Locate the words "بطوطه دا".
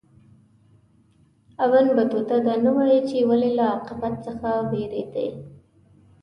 1.95-2.55